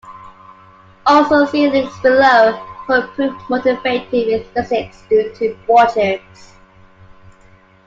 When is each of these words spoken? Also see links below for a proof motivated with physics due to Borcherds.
Also 1.05 1.45
see 1.45 1.69
links 1.69 1.99
below 1.99 2.59
for 2.87 2.97
a 3.03 3.07
proof 3.09 3.39
motivated 3.51 4.11
with 4.25 4.51
physics 4.51 5.03
due 5.07 5.31
to 5.35 5.55
Borcherds. 5.67 6.53